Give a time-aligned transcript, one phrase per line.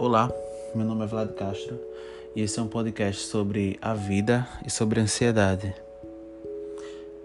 [0.00, 0.32] Olá,
[0.74, 1.78] meu nome é Vlad Castro
[2.34, 5.74] e esse é um podcast sobre a vida e sobre a ansiedade.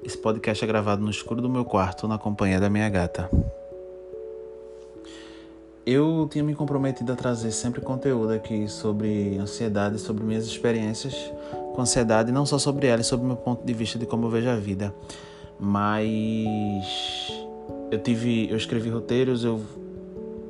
[0.04, 3.30] Esse podcast é gravado no escuro do meu quarto na companhia da minha gata.
[5.86, 11.16] Eu tinha me comprometido a trazer sempre conteúdo aqui sobre ansiedade, sobre minhas experiências
[11.74, 14.30] com ansiedade, não só sobre ela, sobre o meu ponto de vista de como eu
[14.30, 14.94] vejo a vida.
[15.58, 16.86] Mas
[17.90, 19.62] eu tive, eu escrevi roteiros, eu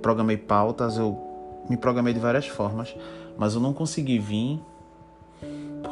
[0.02, 1.34] programei pautas, eu
[1.69, 2.95] me programei de várias formas,
[3.37, 4.59] mas eu não consegui vir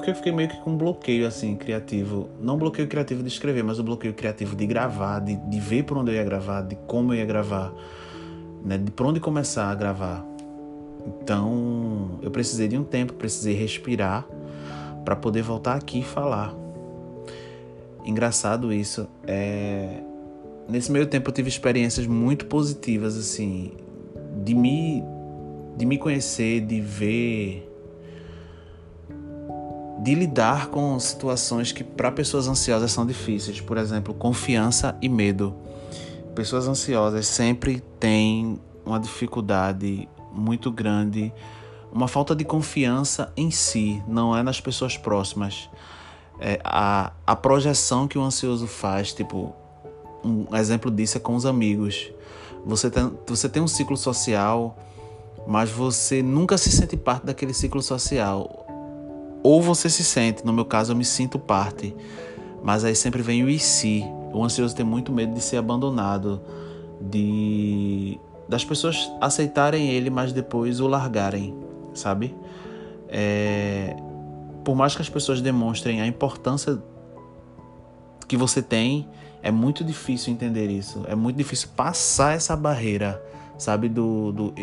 [0.03, 3.63] porque eu fiquei meio que com um bloqueio assim criativo, não bloqueio criativo de escrever,
[3.63, 6.75] mas o bloqueio criativo de gravar, de, de ver por onde eu ia gravar, de
[6.87, 7.73] como eu ia gravar,
[8.65, 10.25] né, de por onde começar a gravar.
[11.05, 14.27] Então, eu precisei de um tempo, precisei respirar
[15.05, 16.53] para poder voltar aqui e falar.
[18.05, 20.01] Engraçado isso, é
[20.67, 23.71] nesse meio tempo eu tive experiências muito positivas assim,
[24.43, 25.03] de me
[25.75, 27.69] de me conhecer, de ver,
[30.03, 35.55] de lidar com situações que para pessoas ansiosas são difíceis, por exemplo, confiança e medo.
[36.35, 41.31] Pessoas ansiosas sempre têm uma dificuldade muito grande,
[41.91, 45.69] uma falta de confiança em si, não é nas pessoas próximas.
[46.39, 49.55] É a, a projeção que o ansioso faz, tipo,
[50.23, 52.11] um exemplo disso é com os amigos.
[52.65, 54.77] Você tem, você tem um ciclo social
[55.47, 58.65] mas você nunca se sente parte daquele ciclo social.
[59.43, 61.95] Ou você se sente, no meu caso eu me sinto parte,
[62.63, 64.03] mas aí sempre vem o e se.
[64.33, 66.41] O ansioso tem muito medo de ser abandonado,
[66.99, 71.55] de das pessoas aceitarem ele, mas depois o largarem,
[71.93, 72.35] sabe?
[73.07, 73.95] É...
[74.63, 76.81] Por mais que as pessoas demonstrem a importância
[78.27, 79.07] que você tem,
[79.41, 81.03] é muito difícil entender isso.
[81.07, 83.21] É muito difícil passar essa barreira,
[83.57, 83.89] sabe?
[83.89, 84.53] Do, do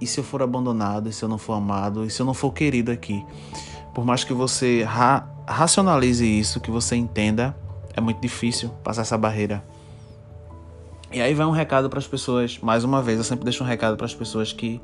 [0.00, 2.34] e se eu for abandonado, e se eu não for amado, e se eu não
[2.34, 3.24] for querido aqui?
[3.94, 7.56] Por mais que você ra racionalize isso, que você entenda,
[7.96, 9.64] é muito difícil passar essa barreira.
[11.10, 13.66] E aí vai um recado para as pessoas, mais uma vez, eu sempre deixo um
[13.66, 14.78] recado para as pessoas que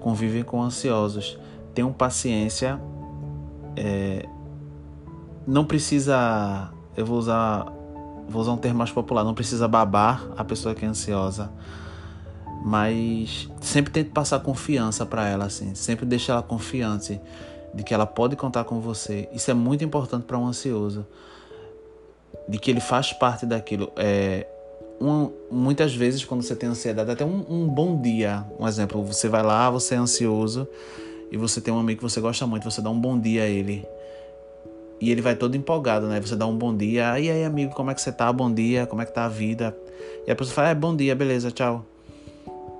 [0.00, 1.38] convivem com ansiosos.
[1.72, 2.80] Tenham paciência,
[3.76, 4.26] é,
[5.46, 7.72] não precisa, eu vou usar,
[8.28, 11.52] vou usar um termo mais popular, não precisa babar a pessoa que é ansiosa
[12.64, 17.20] mas sempre tente passar confiança para ela assim, sempre deixe ela confiante
[17.72, 19.28] de que ela pode contar com você.
[19.32, 21.06] Isso é muito importante para um ansioso,
[22.48, 23.92] de que ele faz parte daquilo.
[23.96, 24.46] É,
[25.00, 29.28] um, muitas vezes quando você tem ansiedade, até um, um, bom dia, um exemplo, você
[29.28, 30.66] vai lá, você é ansioso
[31.30, 33.46] e você tem um amigo que você gosta muito, você dá um bom dia a
[33.46, 33.86] ele.
[35.00, 36.20] E ele vai todo empolgado, né?
[36.20, 37.20] Você dá um bom dia.
[37.20, 38.32] E aí, amigo, como é que você tá?
[38.32, 39.76] Bom dia, como é que tá a vida?
[40.26, 41.86] E a pessoa fala, é, bom dia, beleza, tchau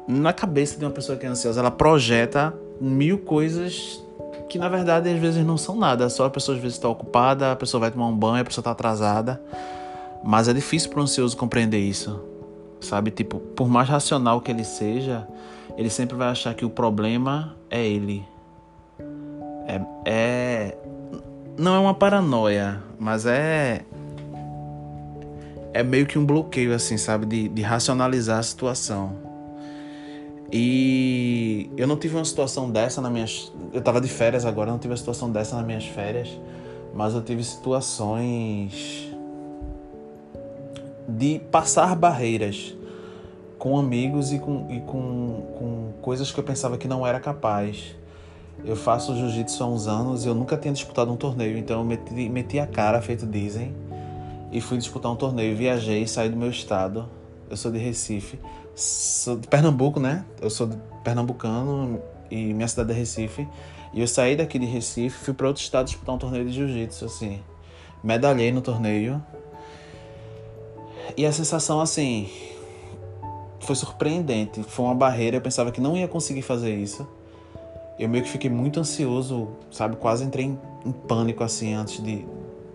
[0.08, 4.02] na cabeça de uma pessoa que é ansiosa, ela projeta mil coisas
[4.48, 6.08] que na verdade às vezes não são nada.
[6.08, 8.62] Só a pessoa às vezes está ocupada, a pessoa vai tomar um banho, a pessoa
[8.62, 9.40] está atrasada.
[10.24, 12.20] Mas é difícil para o ansioso compreender isso,
[12.80, 13.10] sabe?
[13.10, 15.28] Tipo, por mais racional que ele seja,
[15.76, 18.26] ele sempre vai achar que o problema é ele.
[19.66, 20.78] É, é
[21.58, 23.84] não é uma paranoia, mas é
[25.74, 29.27] é meio que um bloqueio assim, sabe, de, de racionalizar a situação.
[30.50, 33.52] E eu não tive uma situação dessa nas minhas.
[33.72, 36.28] Eu tava de férias agora, não tive uma situação dessa nas minhas férias,
[36.94, 39.08] mas eu tive situações
[41.06, 42.74] de passar barreiras
[43.58, 47.96] com amigos e com, e com, com coisas que eu pensava que não era capaz.
[48.64, 51.84] Eu faço jiu-jitsu há uns anos e eu nunca tinha disputado um torneio, então eu
[51.84, 53.74] meti, meti a cara, feito dizem,
[54.50, 55.56] e fui disputar um torneio.
[55.56, 57.08] Viajei, saí do meu estado,
[57.50, 58.38] eu sou de Recife,
[58.74, 60.24] sou de Pernambuco, né?
[60.40, 60.68] Eu sou
[61.02, 62.00] pernambucano
[62.30, 63.48] e minha cidade é Recife.
[63.92, 67.04] E eu saí daqui de Recife, fui para outro estado disputar um torneio de jiu-jitsu,
[67.06, 67.40] assim.
[68.04, 69.22] Medalhei no torneio.
[71.16, 72.28] E a sensação, assim,
[73.60, 74.62] foi surpreendente.
[74.62, 77.08] Foi uma barreira, eu pensava que não ia conseguir fazer isso.
[77.98, 79.96] Eu meio que fiquei muito ansioso, sabe?
[79.96, 82.24] Quase entrei em, em pânico, assim, antes de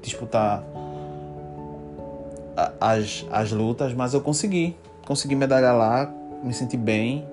[0.01, 0.63] disputar
[2.79, 6.11] as, as lutas, mas eu consegui consegui medalhar lá,
[6.43, 7.25] me senti bem.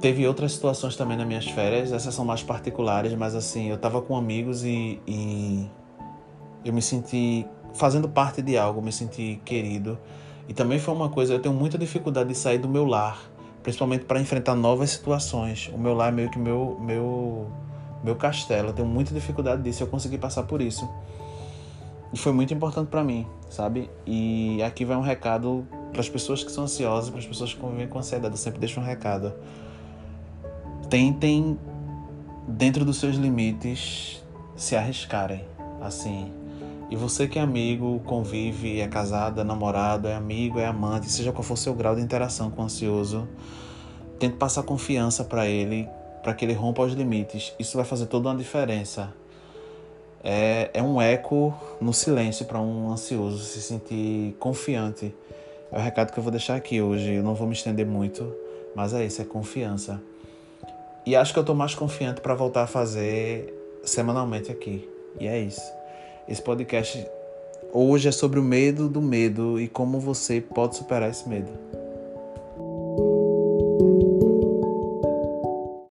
[0.00, 4.00] Teve outras situações também nas minhas férias, essas são mais particulares, mas assim, eu tava
[4.00, 5.68] com amigos e, e
[6.64, 7.44] eu me senti
[7.74, 9.98] fazendo parte de algo, me senti querido.
[10.48, 13.18] E também foi uma coisa, eu tenho muita dificuldade de sair do meu lar,
[13.62, 15.68] principalmente para enfrentar novas situações.
[15.74, 17.50] O meu lar é meio que meu meu
[18.04, 20.88] meu castelo, eu tenho muita dificuldade disso, eu consegui passar por isso.
[22.12, 23.90] E foi muito importante para mim, sabe?
[24.06, 27.60] E aqui vai um recado para as pessoas que são ansiosas, para as pessoas que
[27.60, 28.34] convivem com ansiedade.
[28.34, 29.32] Eu sempre deixo um recado.
[30.88, 31.58] tentem,
[32.46, 34.24] dentro dos seus limites,
[34.56, 35.44] se arriscarem.
[35.80, 36.32] Assim,
[36.90, 41.30] e você que é amigo, convive, é casado, é namorado, é amigo, é amante, seja
[41.30, 43.28] qual for seu grau de interação com o ansioso,
[44.18, 45.86] tente passar confiança para ele,
[46.22, 47.54] para que ele rompa os limites.
[47.58, 49.12] Isso vai fazer toda uma diferença.
[50.22, 55.14] É, é um eco no silêncio para um ansioso se sentir confiante.
[55.70, 57.14] É o recado que eu vou deixar aqui hoje.
[57.14, 58.34] Eu não vou me estender muito,
[58.74, 60.00] mas é isso, é confiança.
[61.06, 63.54] E acho que eu estou mais confiante para voltar a fazer
[63.84, 64.88] semanalmente aqui.
[65.20, 65.72] E é isso.
[66.28, 67.06] Esse podcast
[67.72, 71.77] hoje é sobre o medo do medo e como você pode superar esse medo.